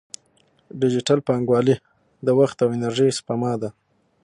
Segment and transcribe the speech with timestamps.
[0.81, 1.75] ډیجیټل بانکوالي
[2.25, 3.69] د وخت او انرژۍ سپما ده.